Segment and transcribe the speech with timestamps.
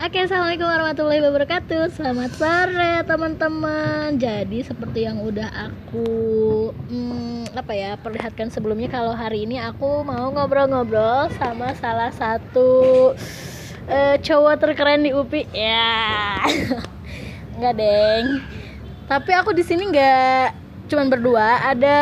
[0.00, 1.92] Oke, assalamualaikum warahmatullahi wabarakatuh.
[1.92, 4.16] Selamat sore teman-teman.
[4.16, 6.08] Jadi seperti yang udah aku
[6.72, 13.12] hmm, apa ya perlihatkan sebelumnya, kalau hari ini aku mau ngobrol-ngobrol sama salah satu
[13.92, 15.44] uh, cowok terkeren di UPI.
[15.52, 16.48] Ya,
[17.60, 18.40] nggak deng.
[19.04, 20.56] Tapi aku di sini nggak
[20.88, 21.98] cuman berdua, ada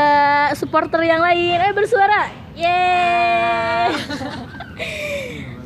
[0.54, 1.58] supporter yang lain.
[1.66, 3.90] Eh bersuara, yeay.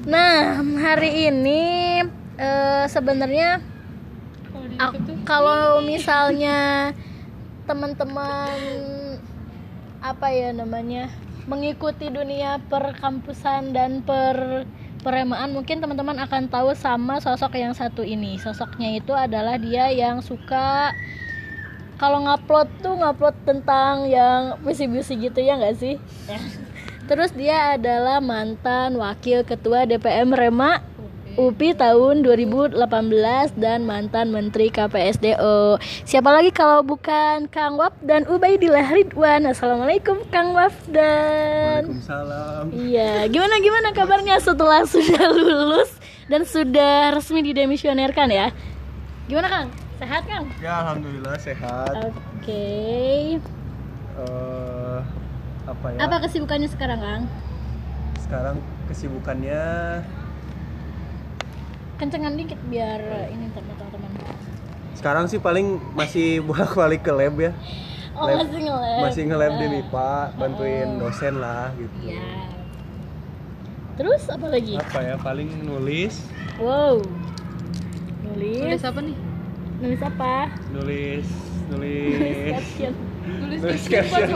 [0.02, 2.02] Nah, hari ini
[2.42, 3.62] uh, sebenarnya
[5.22, 6.90] kalau misalnya
[7.64, 8.58] teman-teman
[10.02, 11.06] apa ya namanya
[11.46, 14.66] mengikuti dunia perkampusan dan per
[15.02, 18.38] peremaan mungkin teman-teman akan tahu sama sosok yang satu ini.
[18.38, 20.94] Sosoknya itu adalah dia yang suka
[21.98, 25.98] kalau ngupload tuh ngupload tentang yang puisi-puisi gitu ya nggak sih?
[27.06, 30.91] Terus dia adalah mantan wakil ketua DPM Rema
[31.32, 32.76] UPI tahun 2018
[33.56, 35.80] dan mantan Menteri KPSDO.
[36.04, 39.48] Siapa lagi kalau bukan Kang Waf dan Ubaidillah Ridwan.
[39.48, 41.88] Assalamualaikum Kang Waf dan.
[41.88, 42.64] Waalaikumsalam.
[42.76, 45.88] Iya, gimana gimana kabarnya setelah sudah lulus
[46.28, 48.52] dan sudah resmi didemisionerkan ya?
[49.24, 49.68] Gimana Kang?
[49.96, 50.44] Sehat Kang?
[50.60, 51.94] Ya alhamdulillah sehat.
[51.96, 52.20] Oke.
[52.44, 53.20] Okay.
[54.20, 55.00] Uh,
[55.64, 55.98] apa ya?
[56.04, 57.22] Apa kesibukannya sekarang Kang?
[58.20, 58.56] Sekarang
[58.92, 59.64] kesibukannya
[62.00, 64.10] kencengan dikit biar ini teman-teman
[65.02, 67.50] sekarang sih paling masih bolak-balik ke lab ya.
[68.12, 69.00] Oh lab, masih nge-lab.
[69.02, 70.98] masih nge-lab di MIPA bantuin oh.
[71.08, 71.96] dosen lah gitu.
[72.06, 72.22] Ya.
[73.92, 74.78] terus apa lagi?
[74.78, 76.22] Apa ya paling nulis.
[76.62, 77.02] Wow.
[78.30, 78.62] Nulis.
[78.62, 79.16] Nulis apa nih?
[79.82, 80.34] Nulis apa?
[80.70, 81.26] Nulis
[81.72, 82.94] nulis, nulis caption.
[83.40, 84.28] Nulis caption.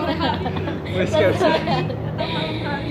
[0.88, 2.45] Nulis caption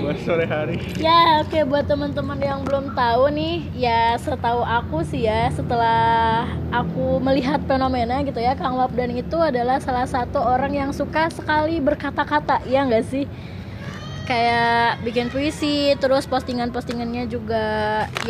[0.06, 0.78] buat sore hari.
[1.02, 6.46] Ya oke okay, buat teman-teman yang belum tahu nih ya setahu aku sih ya setelah
[6.70, 11.82] aku melihat fenomena gitu ya Kang Wapdan itu adalah salah satu orang yang suka sekali
[11.82, 13.26] berkata-kata ya nggak sih?
[14.30, 17.66] Kayak bikin puisi terus postingan-postingannya juga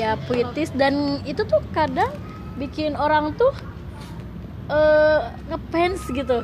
[0.01, 2.09] ya puitis dan itu tuh kadang
[2.57, 3.53] bikin orang tuh
[4.73, 6.41] uh, ngefans gitu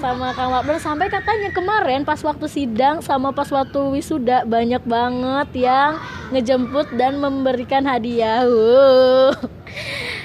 [0.00, 5.68] sama Kang Wabdan sampai katanya kemarin pas waktu sidang sama pas waktu wisuda banyak banget
[5.68, 6.00] yang
[6.32, 8.46] ngejemput dan memberikan hadiah.
[8.48, 9.36] Wow.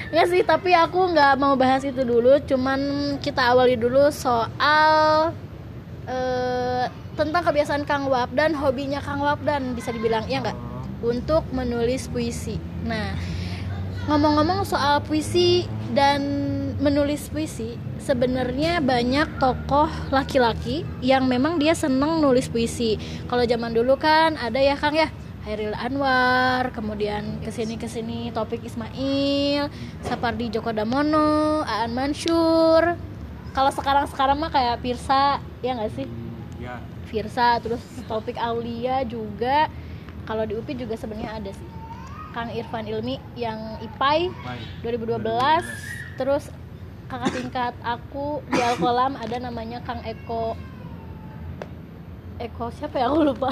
[0.08, 2.40] Nggak sih, tapi aku nggak mau bahas itu dulu.
[2.48, 2.80] Cuman
[3.20, 5.36] kita awali dulu soal
[6.08, 10.56] uh, tentang kebiasaan Kang Wab dan hobinya Kang Wab dan bisa dibilang ya nggak
[11.04, 12.56] untuk menulis puisi.
[12.88, 13.12] Nah,
[14.08, 16.24] ngomong-ngomong soal puisi dan
[16.80, 17.76] menulis puisi
[18.08, 22.96] sebenarnya banyak tokoh laki-laki yang memang dia seneng nulis puisi.
[23.28, 25.12] Kalau zaman dulu kan ada ya kang ya?
[25.44, 29.68] Hairil Anwar kemudian ke sini ke sini Topik Ismail
[30.04, 32.96] Sapardi Djoko Damono Aan Mansur
[33.52, 36.08] kalau sekarang sekarang mah kayak Pirsa ya nggak sih?
[36.56, 36.80] Ya.
[37.12, 39.68] Firsa terus Topik Aulia juga.
[40.24, 41.68] Kalau di UPI juga sebenarnya ada sih.
[42.36, 44.28] Kang Irfan Ilmi yang IPAI
[44.84, 45.24] 2012
[46.20, 46.52] terus
[47.08, 50.52] kakak tingkat aku di Alkolam ada namanya Kang Eko.
[52.38, 53.10] Eko siapa ya?
[53.10, 53.50] Aku lupa.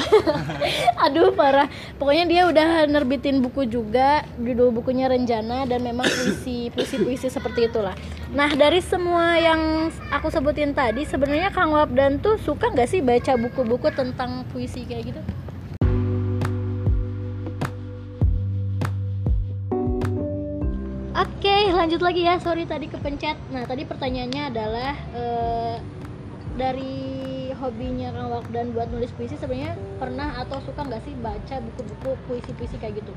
[1.08, 1.66] Aduh parah.
[1.98, 7.66] Pokoknya dia udah nerbitin buku juga judul bukunya Renjana dan memang puisi puisi puisi seperti
[7.66, 7.96] itulah.
[8.30, 13.34] Nah dari semua yang aku sebutin tadi sebenarnya Kang Wabdan tuh suka nggak sih baca
[13.34, 15.22] buku-buku tentang puisi kayak gitu?
[21.16, 21.45] Oke,
[21.76, 22.40] lanjut lagi ya.
[22.40, 23.36] Sorry tadi kepencet.
[23.52, 25.76] Nah, tadi pertanyaannya adalah uh,
[26.56, 26.96] dari
[27.52, 32.76] hobinya Kang Wakdan buat nulis puisi sebenarnya pernah atau suka nggak sih baca buku-buku puisi-puisi
[32.80, 33.12] kayak gitu?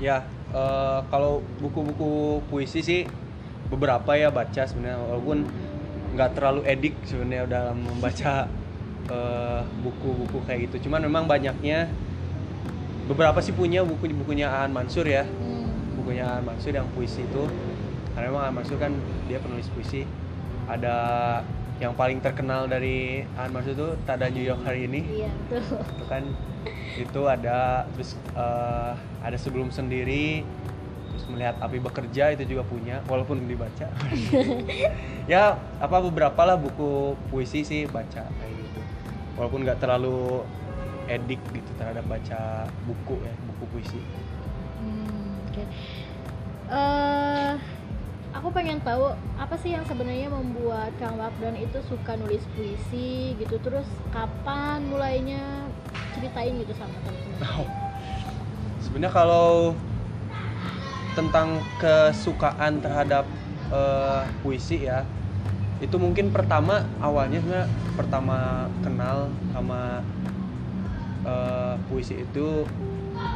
[0.00, 0.24] Ya,
[0.56, 3.00] uh, kalau buku-buku puisi sih
[3.68, 5.44] beberapa ya baca sebenarnya walaupun
[6.16, 8.48] nggak terlalu edik sebenarnya dalam membaca
[9.12, 10.88] uh, buku-buku kayak gitu.
[10.88, 11.92] Cuman memang banyaknya
[13.04, 15.28] beberapa sih punya buku-bukunya Aan Mansur ya.
[15.28, 15.60] Hmm
[16.00, 17.42] bukunya Mansur yang puisi itu
[18.20, 18.92] karena memang Mansur kan
[19.32, 20.04] dia penulis puisi.
[20.68, 20.96] Ada
[21.80, 25.24] yang paling terkenal dari An Mansur itu Tada New York hari ini.
[25.24, 25.80] Iya betul.
[25.80, 26.22] Itu kan
[27.00, 28.92] itu ada terus uh,
[29.24, 30.44] ada sebelum sendiri
[31.08, 33.88] terus melihat api bekerja itu juga punya walaupun dibaca.
[35.24, 38.28] Ya apa beberapa lah buku puisi sih baca.
[38.28, 38.80] Kayak gitu
[39.40, 40.44] walaupun nggak terlalu
[41.08, 44.00] edik gitu terhadap baca buku ya buku puisi.
[45.50, 45.66] Okay.
[46.68, 47.69] uh, eh,
[48.30, 53.58] aku pengen tahu apa sih yang sebenarnya membuat Kang Wabdan itu suka nulis puisi gitu?
[53.62, 55.66] Terus kapan mulainya?
[56.14, 57.38] Ceritain gitu sama teman-teman.
[57.60, 57.68] Oh.
[58.80, 59.50] sebenarnya kalau
[61.14, 63.28] tentang kesukaan terhadap
[63.70, 65.06] eh, puisi ya
[65.80, 67.40] itu mungkin pertama awalnya
[67.94, 70.02] pertama kenal sama
[71.22, 72.66] eh, puisi itu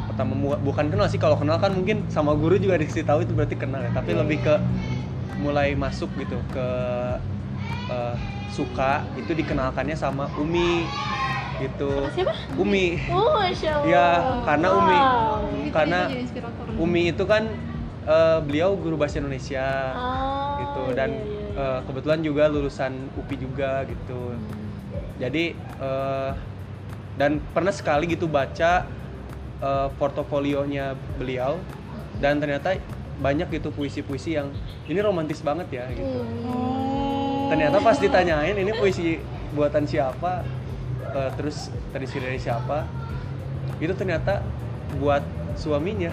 [0.04, 3.56] pertama bukan kenal sih kalau kenal kan mungkin sama guru juga dikasih tahu itu berarti
[3.56, 4.46] kenal ya tapi Iya, lebih iya.
[4.46, 4.54] ke
[5.34, 6.69] mulai masuk gitu ke
[7.86, 8.14] eh,
[8.46, 10.86] suka itu dikenalkannya sama Umi
[11.56, 12.34] gitu Siapa?
[12.54, 13.86] Umi Oh, Masya Allah.
[13.86, 14.06] Ya,
[14.42, 14.98] karena Umi.
[14.98, 15.40] Wow.
[15.64, 16.00] Itu Karena.
[16.75, 17.42] Umi itu kan
[18.04, 21.66] eh, beliau guru bahasa Indonesia Ah, gitu iya, dan iya, iya.
[21.75, 24.34] eh, kebetulan juga lulusan UPI juga gitu
[25.14, 26.31] jadi eh,
[27.14, 28.86] dan pernah sekali gitu baca
[29.64, 31.56] eh, portofolionya beliau
[32.20, 32.76] dan ternyata
[33.19, 34.52] banyak gitu puisi-puisi yang
[34.84, 37.49] ini romantis banget ya gitu Hmm.
[37.52, 39.16] ternyata pas ditanyain ini puisi
[39.56, 40.44] buatan siapa
[41.14, 42.84] eh, terus terinspirasi dari siapa
[43.82, 44.40] itu ternyata
[45.00, 45.22] buat
[45.58, 46.10] suaminya.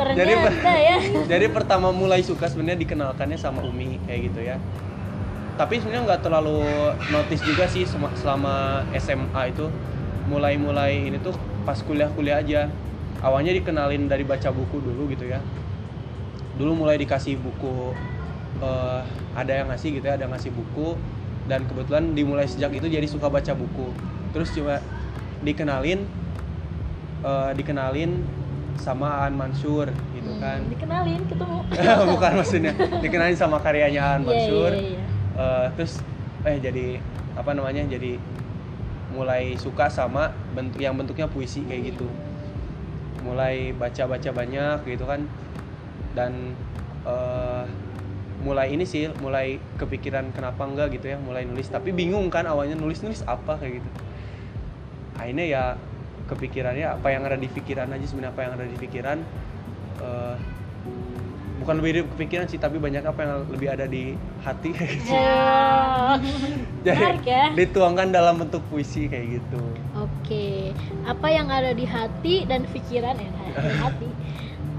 [0.00, 0.96] Jadi, ya.
[1.28, 4.56] jadi pertama mulai suka sebenarnya dikenalkannya sama Umi kayak gitu ya
[5.60, 6.60] tapi sebenarnya nggak terlalu
[7.12, 7.84] notice juga sih
[8.16, 9.68] selama SMA itu
[10.26, 11.32] mulai-mulai ini tuh
[11.62, 12.68] pas kuliah-kuliah aja.
[13.20, 15.40] Awalnya dikenalin dari baca buku dulu gitu ya.
[16.56, 17.92] Dulu mulai dikasih buku
[18.58, 19.00] eh,
[19.32, 20.96] ada yang ngasih gitu ya ada yang ngasih buku.
[21.48, 23.92] Dan kebetulan dimulai sejak itu jadi suka baca buku.
[24.32, 24.80] Terus cuma
[25.40, 26.00] dikenalin
[27.22, 28.12] eh, dikenalin
[28.76, 30.58] sama Aan Mansur gitu Hmm, kan.
[30.64, 31.58] Dikenalin ketemu.
[32.16, 34.72] bukan maksudnya dikenalin sama karyanya Aan Iya, Mansur.
[34.72, 35.02] iya, iya.
[35.36, 36.00] Eh, terus
[36.40, 36.86] eh jadi
[37.36, 38.16] apa namanya jadi
[39.10, 42.06] mulai suka sama bentuk yang bentuknya puisi kayak gitu.
[43.26, 45.26] Mulai baca baca banyak gitu kan.
[46.14, 46.54] Dan
[47.04, 47.64] eh,
[48.40, 51.68] mulai ini sih mulai kepikiran kenapa enggak gitu ya mulai nulis.
[51.68, 53.90] Tapi bingung kan awalnya nulis nulis apa kayak gitu.
[55.20, 55.64] Akhirnya ya
[56.30, 59.18] kepikirannya apa yang ada di pikiran aja sebenarnya apa yang ada di pikiran
[60.00, 60.36] eh,
[61.60, 63.98] bukan lebih kepikiran sih tapi banyak apa yang lebih ada di
[64.44, 65.14] hati kayak gitu.
[66.80, 67.44] Jadi Menarik ya.
[67.58, 69.56] dituangkan dalam bentuk puisi kayak gitu
[69.90, 70.70] Oke,
[71.02, 73.30] apa yang ada di hati dan pikiran ya
[73.66, 74.08] di hati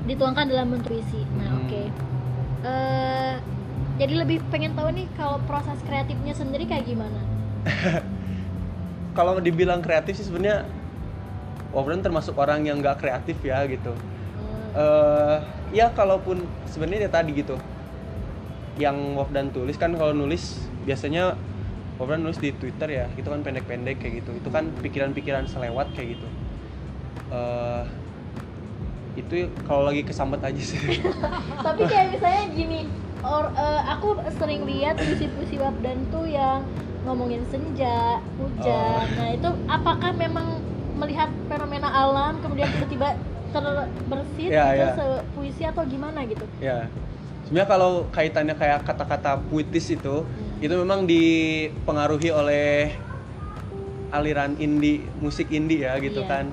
[0.07, 1.28] dituangkan dalam bentuk puisi.
[1.36, 1.68] Nah, Hmm.
[1.68, 1.81] oke.
[2.63, 3.34] Eh,
[4.00, 7.22] jadi lebih pengen tahu nih kalau proses kreatifnya sendiri kayak gimana?
[9.18, 10.66] kalau dibilang kreatif sih sebenarnya
[11.72, 13.95] Wafran termasuk orang yang nggak kreatif ya gitu
[14.36, 14.72] Hmm.
[14.75, 15.38] eh
[15.72, 17.56] ya kalaupun sebenarnya ya tadi gitu
[18.80, 21.36] yang Wafdan tulis kan kalau nulis biasanya
[22.00, 26.20] Wafdan nulis di Twitter ya itu kan pendek-pendek kayak gitu itu kan pikiran-pikiran selewat kayak
[26.20, 26.28] gitu
[27.32, 27.84] eh
[29.12, 30.80] itu kalau lagi kesambet aja sih
[31.68, 32.80] Tapi kayak misalnya gini,
[33.20, 36.64] or, eh, aku sering lihat puisi-puisi Wabdan tuh yang
[37.04, 39.04] ngomongin senja, hujan.
[39.04, 39.20] Oh.
[39.20, 40.64] Nah, itu apakah memang
[40.96, 43.18] melihat fenomena alam kemudian tiba-tiba
[43.51, 44.92] terbersit Ya, gitu ya.
[44.95, 46.45] sepuisi atau gimana gitu?
[46.57, 46.88] ya
[47.44, 50.63] sebenarnya kalau kaitannya kayak kata-kata puitis itu Hmm.
[50.63, 52.95] itu memang dipengaruhi oleh
[54.09, 56.30] aliran indie musik indie ya gitu Iya.
[56.30, 56.45] kan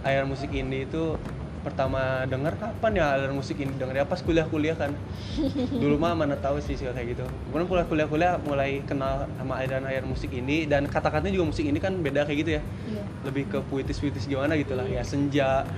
[0.00, 1.16] aliran musik indie itu
[1.60, 4.96] pertama denger kapan ya aliran musik indie denger ya pas kuliah-kuliah kan
[5.82, 9.60] dulu mah mana tahu sih suka kayak gitu kemudian kuliah kuliah kuliah mulai kenal sama
[9.60, 13.02] aliran aliran musik indie dan kata-katanya juga musik indie kan beda kayak gitu ya Iya.
[13.22, 15.68] lebih ke puitis-puitis gimana gitu lah ya senja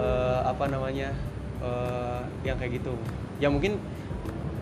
[0.00, 1.12] eh, apa namanya
[1.60, 2.96] eh, yang kayak gitu.
[3.36, 3.76] Ya mungkin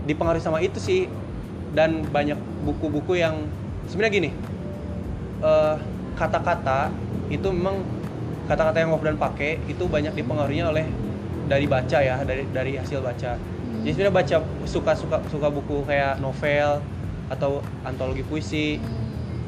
[0.07, 1.07] dipengaruhi sama itu sih
[1.77, 3.45] dan banyak buku-buku yang
[3.87, 4.31] sebenarnya gini
[5.45, 5.75] eh,
[6.19, 6.91] kata-kata
[7.31, 7.85] itu memang
[8.49, 10.89] kata-kata yang Wafdan pakai itu banyak dipengaruhinya oleh
[11.47, 13.37] dari baca ya dari dari hasil baca.
[13.85, 14.37] Jadi sebenarnya baca
[14.67, 16.83] suka suka suka buku kayak novel
[17.29, 18.81] atau antologi puisi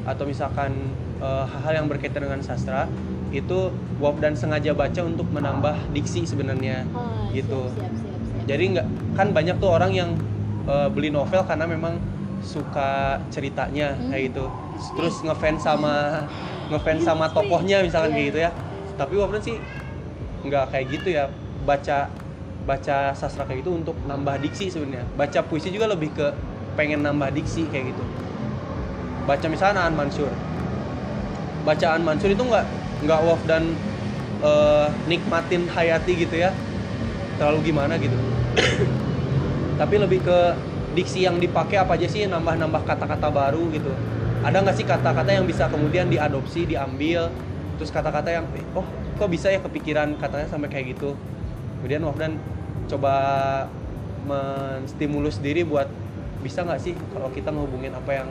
[0.05, 0.73] atau misalkan
[1.21, 2.89] hal-hal yang berkaitan dengan sastra
[3.31, 3.59] itu
[3.97, 8.43] Wafdan sengaja baca untuk menambah diksi sebenarnya Oh, gitu Siap, siap, siap, siap.
[8.45, 10.09] jadi nggak kan banyak tuh orang yang
[10.61, 11.95] eh, beli novel karena memang
[12.41, 14.09] suka ceritanya Hmm.
[14.09, 14.45] kayak gitu.
[14.93, 16.25] Terus ngefans sama
[16.71, 18.51] ngefans sama tokohnya misalkan kayak gitu ya.
[18.93, 19.55] Tapi Wafdan sih
[20.43, 21.25] nggak kayak gitu ya.
[21.63, 22.09] Baca
[22.61, 25.05] baca sastra kayak gitu untuk nambah diksi sebenarnya.
[25.13, 26.27] Baca puisi juga lebih ke
[26.73, 28.03] pengen nambah diksi kayak gitu.
[29.23, 30.29] Baca misalnya Aan Mansur.
[31.61, 32.65] Bacaan Mansur itu nggak
[33.01, 33.63] nggak Wafdan
[34.41, 36.53] eh, nikmatin hayati gitu ya.
[37.37, 38.15] Terlalu gimana gitu.
[39.81, 40.39] Tapi lebih ke
[40.93, 43.91] diksi yang dipakai apa aja sih nambah-nambah kata-kata baru gitu.
[44.41, 47.29] Ada nggak sih kata-kata yang bisa kemudian diadopsi diambil?
[47.77, 48.45] Terus kata-kata yang
[48.77, 48.85] oh
[49.17, 51.17] kok bisa ya kepikiran katanya sampai kayak gitu?
[51.81, 52.37] Kemudian Wafdan
[52.89, 53.13] coba
[54.21, 55.89] menstimulus diri buat
[56.41, 58.29] bisa nggak sih kalau kita ngehubungin apa yang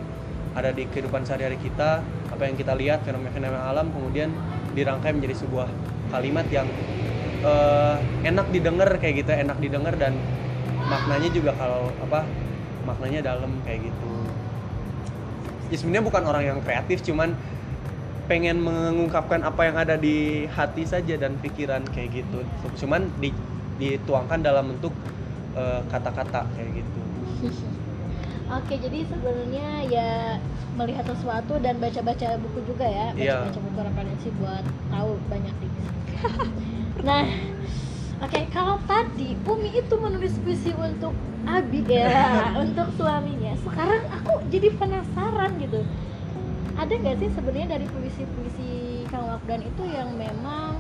[0.57, 4.31] ada di kehidupan sehari-hari kita apa yang kita lihat fenomena-fenomena alam kemudian
[4.75, 5.69] dirangkai menjadi sebuah
[6.11, 6.67] kalimat yang
[7.43, 10.13] eh, enak didengar kayak gitu enak didengar dan
[10.91, 12.21] maknanya juga kalau apa
[12.83, 14.09] maknanya dalam kayak gitu.
[15.71, 17.31] Ya sebenarnya bukan orang yang kreatif cuman
[18.27, 22.39] pengen mengungkapkan apa yang ada di hati saja dan pikiran kayak gitu.
[22.83, 23.31] Cuman di,
[23.79, 24.95] dituangkan dalam bentuk
[25.55, 27.03] eh, kata-kata kayak gitu
[28.51, 30.11] Oke, jadi sebenarnya ya
[30.75, 33.47] melihat sesuatu dan baca-baca buku juga ya, Iya.
[33.47, 35.85] baca-baca buku referensi buat tahu banyak tips.
[37.07, 37.23] nah,
[38.27, 41.15] oke kalau tadi Umi itu menulis puisi untuk
[41.47, 42.11] Abi ya,
[42.67, 43.55] untuk suaminya.
[43.63, 45.87] Sekarang aku jadi penasaran gitu.
[46.75, 48.71] Ada nggak sih sebenarnya dari puisi-puisi
[49.15, 50.75] Kang Wafdan itu yang memang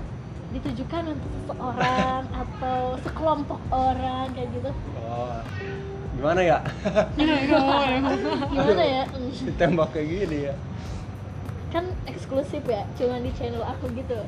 [0.51, 4.71] ditujukan untuk seseorang atau sekelompok orang kayak gitu?
[4.99, 5.39] oh
[6.21, 6.59] gimana ya?
[8.53, 9.03] Gimana ya?
[9.09, 9.33] Hmm.
[9.33, 10.55] ditembak kayak gini ya.
[11.73, 14.21] Kan eksklusif ya cuma di channel aku gitu.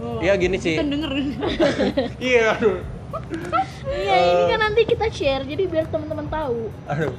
[0.00, 0.80] Oh, Iya, gini sih.
[0.80, 1.12] Kan denger.
[2.32, 2.80] iya aduh.
[3.92, 6.72] Iya ini kan nanti kita share jadi biar teman-teman tahu.
[6.88, 7.12] Aduh.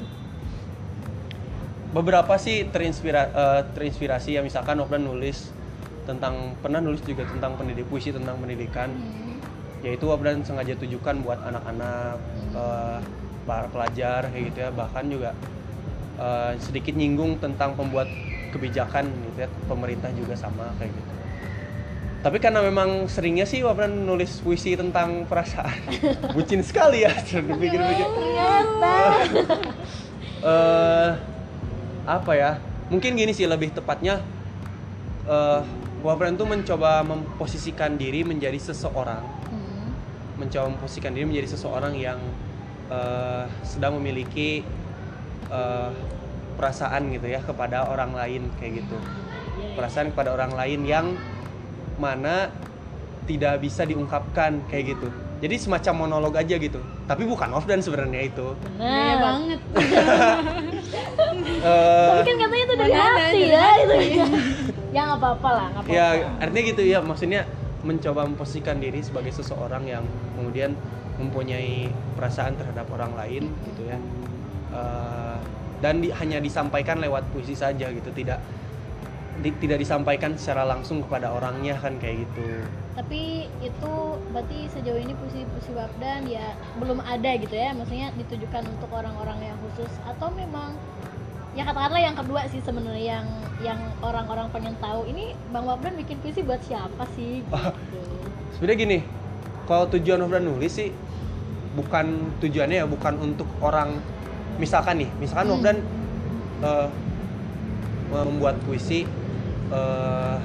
[1.94, 5.54] Beberapa sih terinspira eh, terinspirasi ya misalkan Nofdan nulis
[6.10, 8.90] tentang pernah nulis juga tentang pendidik puisi tentang pendidikan.
[9.86, 12.18] Yaitu Wabdan sengaja tujukan buat anak-anak
[12.58, 13.00] eh,
[13.48, 14.70] para pelajar kayak gitu ya.
[14.76, 15.32] Bahkan juga
[16.20, 18.12] eh, sedikit nyinggung tentang pembuat
[18.52, 19.50] kebijakan gitu ya.
[19.72, 21.18] Pemerintah juga sama kayak gitu.
[22.18, 25.80] Tapi karena memang seringnya sih Wabdan nulis puisi tentang perasaan.
[26.36, 28.08] Bucin sekali ya dipikir-pikir.
[28.12, 28.96] ternyata.
[30.38, 31.12] Eh
[32.06, 32.62] apa ya?
[32.94, 34.22] Mungkin gini sih lebih tepatnya
[35.26, 35.62] eh
[36.06, 39.26] Wabran tuh mencoba memposisikan diri menjadi seseorang.
[39.50, 39.90] Hmm.
[40.38, 42.22] mencoba memposisikan diri menjadi seseorang yang
[42.92, 44.64] eh, sedang memiliki
[45.52, 45.92] eh,
[46.58, 48.98] perasaan gitu ya kepada orang lain kayak gitu.
[49.78, 51.08] Perasaan kepada orang lain yang
[52.02, 52.50] mana
[53.30, 55.08] tidak bisa diungkapkan kayak gitu.
[55.38, 56.82] Jadi semacam monolog aja gitu.
[57.06, 58.58] Tapi bukan off dan sebenarnya itu.
[58.82, 59.22] Iya benar.
[59.22, 59.60] banget.
[61.58, 63.96] Eh, tapi kan katanya itu dari hati ya itu
[64.94, 65.98] ya nggak apa-apa lah nggak apa-apa.
[65.98, 67.42] ya artinya gitu ya maksudnya
[67.82, 70.04] mencoba memposisikan diri sebagai seseorang yang
[70.38, 70.78] kemudian
[71.18, 73.98] mempunyai perasaan terhadap orang lain gitu ya.
[74.74, 75.38] Eh,
[75.78, 78.10] dan di- hanya disampaikan lewat puisi saja gitu.
[78.10, 78.40] Tidak
[79.38, 82.66] di- tidak disampaikan secara langsung kepada orangnya kan kayak gitu.
[82.98, 83.94] Tapi itu
[84.34, 87.70] berarti sejauh ini puisi-puisi Wabdan ya belum ada gitu ya.
[87.78, 90.74] Maksudnya ditujukan untuk orang-orang yang khusus atau memang
[91.54, 93.28] ya katakanlah yang kedua sih sebenarnya yang
[93.62, 97.42] yang orang-orang pengen tahu ini Bang Wabdan bikin puisi buat siapa sih?
[97.46, 98.02] Gitu.
[98.58, 99.00] sebenarnya gini
[99.70, 100.90] kalau tujuan Nofran nulis sih
[101.78, 102.06] bukan
[102.42, 104.02] tujuannya ya bukan untuk orang
[104.58, 105.54] misalkan nih misalkan Hmm.
[105.62, 105.78] Nofran
[106.66, 106.88] eh,
[108.10, 109.06] membuat puisi
[109.70, 110.38] eh,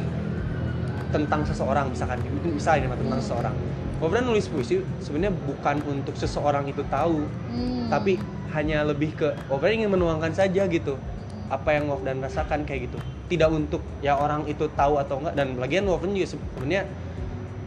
[1.08, 3.24] tentang seseorang misalkan misalnya tentang Hmm.
[3.24, 3.54] seseorang
[4.02, 7.88] Nofran nulis puisi sebenarnya bukan untuk seseorang itu tahu Hmm.
[7.88, 8.20] tapi
[8.52, 11.00] hanya lebih ke Wafdan ingin menuangkan saja gitu
[11.48, 12.98] apa yang Wafdan rasakan kayak gitu
[13.32, 16.82] tidak untuk ya orang itu tahu atau enggak dan lagian Wafdan juga sebenarnya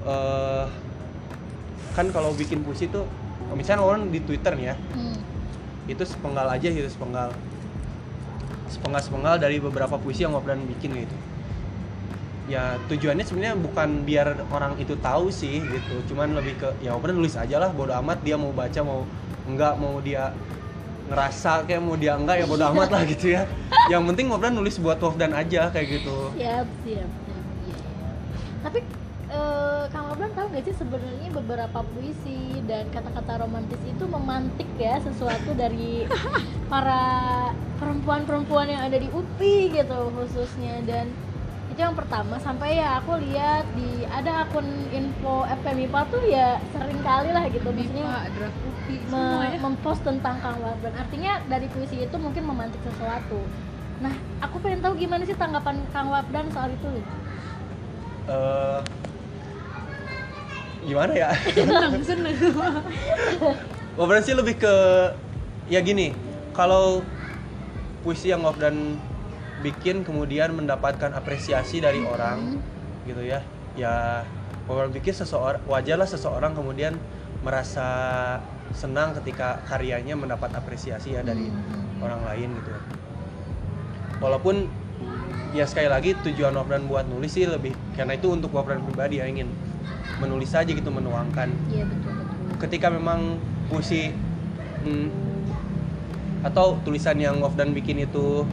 [0.05, 0.65] eh,
[1.97, 3.07] kan kalau bikin puisi tuh
[3.53, 5.17] misalnya orang di Twitter nih ya Hmm.
[5.85, 7.29] itu sepenggal aja gitu sepenggal.
[8.65, 11.15] Sepenggal sepenggal dari beberapa puisi yang Wafdan bikin gitu.
[12.45, 17.17] Ya tujuannya sebenarnya bukan biar orang itu tahu sih gitu cuman lebih ke ya Wafdan
[17.17, 19.05] nulis aja lah bodo amat dia mau baca mau
[19.45, 20.33] enggak mau dia
[21.05, 23.45] ngerasa kayak mau dia enggak ya bodo amat lah gitu ya.
[23.89, 26.33] Yang penting Wafdan nulis buat Wafdan aja kayak gitu.
[26.33, 27.09] Siap siap
[27.69, 27.85] iya.
[28.65, 28.79] tapi
[29.29, 34.95] eh, Kang Wabdan tahu nggak sih sebenarnya beberapa puisi dan kata-kata romantis itu memantik ya
[35.03, 36.07] sesuatu dari
[36.71, 37.03] para
[37.83, 40.79] perempuan-perempuan yang ada di UPI gitu khususnya.
[40.87, 41.11] Dan
[41.67, 44.63] itu yang pertama sampai ya aku lihat di ada akun
[44.95, 49.59] info FMIPA tuh ya sering kali lah gitu maksudnya UPI, me- semua ya.
[49.59, 53.43] mempost tentang Kang Wabdan artinya dari puisi itu mungkin memantik sesuatu.
[53.99, 56.87] Nah aku pengen tahu gimana sih tanggapan Kang Wabdan soal itu?
[58.31, 58.79] Eh,
[60.85, 61.29] gimana ya?
[62.05, 62.35] Seneng, seneng.
[63.97, 64.75] Wafdan sih lebih ke
[65.71, 66.11] ya gini
[66.53, 67.01] kalau
[68.05, 68.99] puisi yang Wafdan
[69.65, 72.61] bikin kemudian mendapatkan apresiasi dari orang
[73.09, 73.41] gitu ya.
[73.75, 74.23] Ya
[74.69, 76.95] Wafdan pikir seseorang wajarlah seseorang kemudian
[77.41, 77.87] merasa
[78.73, 81.49] senang ketika karyanya mendapat apresiasi ya dari
[82.03, 82.71] orang lain gitu.
[84.19, 84.67] Walaupun
[85.55, 89.25] ya sekali lagi tujuan Wafdan buat nulis sih lebih karena itu untuk Wafdan pribadi ya
[89.31, 89.47] ingin
[90.21, 91.49] menulis saja gitu menuangkan.
[91.71, 92.39] Iya betul betul.
[92.61, 94.11] Ketika memang puisi
[94.85, 95.09] hmm,
[96.45, 98.45] atau tulisan yang Wafdan bikin itu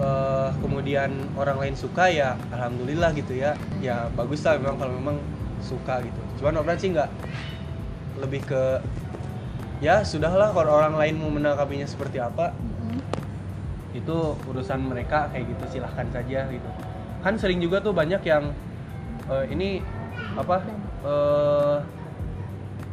[0.00, 3.54] eh, kemudian orang lain suka ya alhamdulillah gitu ya.
[3.80, 5.16] Ya bagus lah memang kalau memang
[5.64, 6.20] suka gitu.
[6.42, 7.10] Cuman Wafdan sih nggak
[8.20, 8.62] lebih ke
[9.82, 13.02] ya sudahlah kalau orang lain mau menangkapinya seperti apa Mm-mm.
[13.94, 14.16] itu
[14.50, 16.68] urusan mereka kayak gitu silahkan saja gitu.
[17.22, 18.44] Kan sering juga tuh banyak yang
[19.30, 19.68] eh, ini
[20.34, 20.56] apa
[21.04, 21.76] eh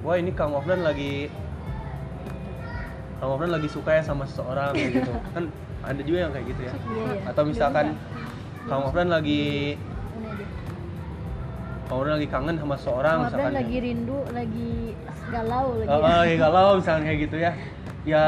[0.01, 1.29] wah ini Kang Wafdan lagi
[3.17, 5.43] Kang Wafdan lagi suka ya sama seseorang kayak gitu kan
[5.81, 7.29] ada juga yang kayak gitu ya Iya, iya.
[7.29, 7.85] atau misalkan
[8.69, 9.75] Kang Wafdan lagi.
[11.89, 14.71] Kang Wafdan lagi kangen sama seseorang Kang misalkan lagi rindu lagi
[15.27, 17.51] galau lagi Oh, oh, ya galau misalnya kayak gitu ya.
[18.01, 18.23] Ya,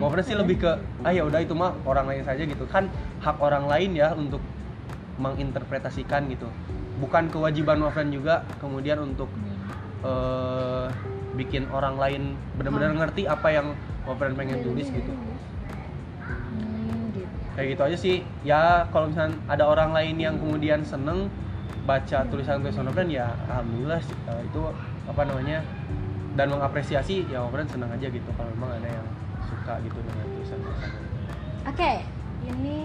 [0.00, 0.70] Wafdan sih lebih ke
[1.04, 2.88] ah ya udah itu mah orang lain saja gitu kan
[3.20, 4.40] hak orang lain ya untuk
[5.16, 6.48] menginterpretasikan gitu.
[6.94, 9.26] Bukan kewajiban Wafdan juga kemudian untuk
[10.06, 10.86] eh,
[11.34, 12.22] bikin orang lain
[12.54, 13.74] benar-benar ngerti apa yang
[14.06, 15.12] Wafdan pengen tulis gitu.
[16.28, 17.34] Hmm, gitu.
[17.58, 18.16] Kayak gitu aja sih.
[18.46, 21.26] Ya kalau misalnya ada orang lain yang kemudian seneng
[21.84, 24.60] baca tulisan-tulisan Wafdan ya alhamdulillah sih, eh, itu
[25.04, 25.60] apa namanya
[26.38, 29.06] dan mengapresiasi ya Wafdan senang aja gitu kalau memang ada yang
[29.50, 30.90] suka gitu dengan tulisan-tulisan.
[31.64, 31.92] Oke,
[32.44, 32.80] ini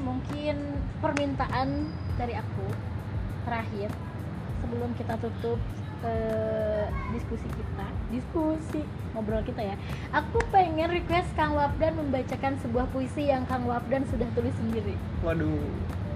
[0.00, 0.56] mungkin
[1.00, 1.68] permintaan
[2.16, 2.66] dari aku
[3.44, 3.88] terakhir
[4.64, 5.60] sebelum kita tutup
[6.04, 8.80] eh, diskusi kita, diskusi
[9.12, 9.76] ngobrol kita ya.
[10.10, 14.96] Aku pengen request Kang Wafdan membacakan sebuah puisi yang Kang Wafdan sudah tulis sendiri.
[15.22, 15.60] Waduh.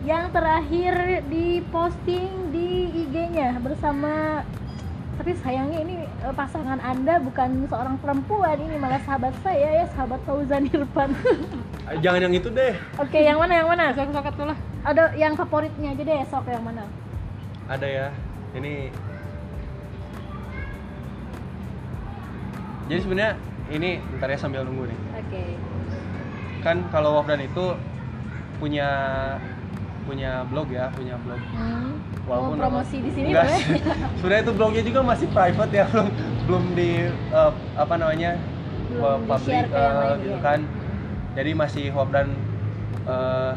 [0.07, 0.95] Yang terakhir
[1.27, 4.43] di posting di IG-nya bersama
[5.19, 10.23] tapi sayangnya ini eh, pasangan Anda bukan seorang perempuan, ini malah sahabat saya ya, sahabat
[10.27, 11.13] Fauzan Irfan.
[11.89, 12.77] Eh, Jangan yang itu deh.
[13.01, 13.97] Oke, yang mana yang mana?
[13.97, 14.59] sok sokat tuh lah
[14.89, 16.85] ada yang favoritnya aja deh sok yang mana
[17.69, 18.07] Ada ya.
[18.57, 18.75] Ini
[22.89, 23.33] Jadi sebenarnya
[23.69, 24.99] ini bentar ya sambil nunggu nih.
[25.13, 25.43] oke
[26.65, 27.77] Kan kalau Wafdan itu
[28.57, 28.89] punya
[30.09, 31.37] punya blog ya, punya blog.
[31.53, 31.93] hmm.
[32.25, 33.81] Walaupun mau promosi di sini Enggak boleh sih.
[34.21, 36.09] Sebenarnya itu blognya juga masih private ya, belum
[36.49, 38.31] belum di eh, apa namanya
[38.89, 40.41] Belum eh, public lain, gitu ya.
[40.41, 40.61] kan.
[41.37, 42.29] Jadi masih Wafdan
[43.05, 43.53] eh,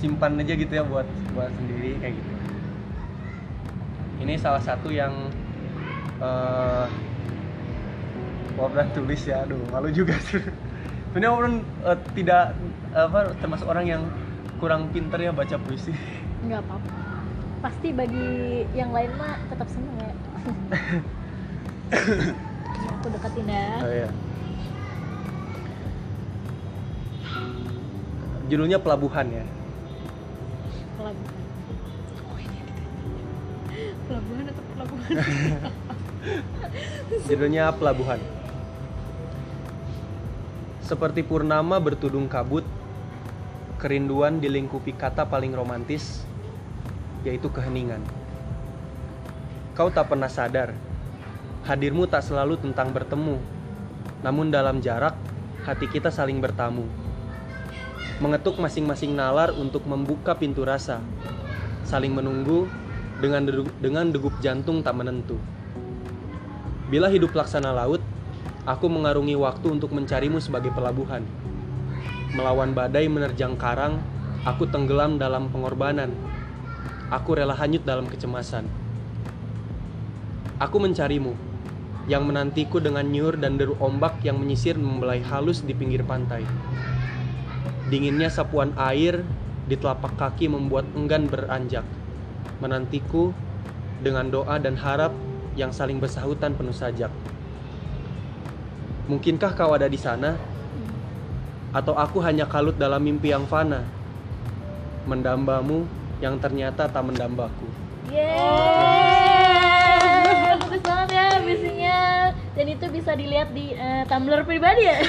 [0.00, 1.04] simpan aja gitu ya buat
[1.36, 2.39] buat sendiri kayak gitu.
[4.20, 5.12] Ini salah satu yang
[8.60, 10.36] Wafdan tulis ya, aduh malu juga sih.
[11.10, 11.54] Sebenarnya Wafdan
[11.88, 12.42] eh, tidak
[12.92, 14.02] apa termasuk orang yang
[14.60, 15.96] kurang pinter ya baca puisi.
[16.40, 16.92] nggak apa-apa
[17.60, 20.12] pasti bagi yang lain mah tetap seneng ya
[22.96, 24.08] aku deketin ya Oh iya.
[28.48, 29.44] Judulnya Pelabuhan ya.
[30.98, 31.39] Pelabuhan.
[34.10, 35.10] Pelabuhan atau pelabuhan
[37.30, 38.20] Judulnya Pelabuhan.
[40.82, 42.66] Seperti purnama bertudung kabut,
[43.78, 46.26] kerinduan dilingkupi kata paling romantis,
[47.22, 48.02] yaitu keheningan.
[49.78, 50.74] Kau tak pernah sadar,
[51.64, 53.38] hadirmu tak selalu tentang bertemu,
[54.26, 55.14] namun dalam jarak,
[55.62, 56.84] hati kita saling bertamu.
[58.20, 61.00] Mengetuk masing-masing nalar untuk membuka pintu rasa,
[61.86, 62.68] saling menunggu
[63.20, 65.36] dengan deru- dengan degup jantung tak menentu.
[66.90, 68.02] Bila hidup laksana laut,
[68.66, 71.22] aku mengarungi waktu untuk mencarimu sebagai pelabuhan.
[72.34, 74.02] Melawan badai menerjang karang,
[74.42, 76.10] aku tenggelam dalam pengorbanan.
[77.12, 78.66] Aku rela hanyut dalam kecemasan.
[80.58, 81.34] Aku mencarimu,
[82.10, 86.42] yang menantiku dengan nyur dan deru ombak yang menyisir membelai halus di pinggir pantai.
[87.86, 89.22] Dinginnya sapuan air
[89.66, 91.86] di telapak kaki membuat enggan beranjak.
[92.60, 93.32] Menantiku
[94.04, 95.12] dengan doa dan harap
[95.56, 97.10] yang saling bersahutan penuh sajak.
[99.08, 100.38] Mungkinkah kau ada di sana?
[101.74, 103.82] Atau aku hanya kalut dalam mimpi yang fana?
[105.08, 105.88] Mendambamu
[106.20, 107.66] yang ternyata tak mendambaku.
[108.12, 109.40] Yeay,
[110.60, 111.98] bagus banget ya visinya
[112.60, 115.00] dan itu bisa dilihat di eh, Tumblr pribadi ya.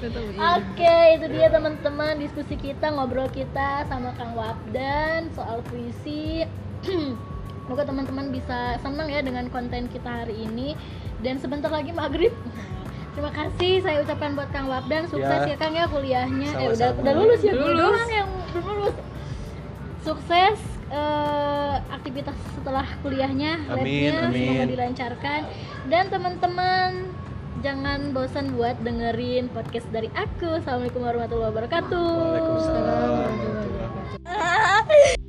[0.00, 0.60] Iya.
[0.60, 6.44] Oke, itu dia teman-teman diskusi kita, ngobrol kita sama Kang Wabdan soal puisi.
[7.60, 10.74] Semoga teman-teman bisa senang ya dengan konten kita hari ini
[11.20, 12.34] dan sebentar lagi maghrib.
[13.14, 15.50] Terima kasih saya ucapkan buat Kang Wabdan sukses Ya.
[15.50, 16.50] ya, Kang ya kuliahnya.
[16.56, 17.78] Eh udah udah lulus ya, Lulus.
[17.94, 18.96] doang yang belum lulus.
[20.00, 24.68] Sukses eh, aktivitas setelah kuliahnya, Amin, labnya semoga amin.
[24.68, 25.40] dilancarkan
[25.86, 26.90] dan teman-teman
[27.60, 30.58] jangan bosan buat dengerin podcast dari aku.
[30.58, 32.08] Assalamualaikum warahmatullahi wabarakatuh.
[32.08, 35.18] Waalaikumsalam warahmatullahi wabarakatuh.